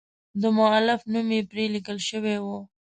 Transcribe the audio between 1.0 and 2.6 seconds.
نوم یې پر لیکل شوی و.